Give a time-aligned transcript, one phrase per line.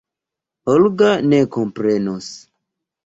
[0.75, 2.27] Olga ne komprenos.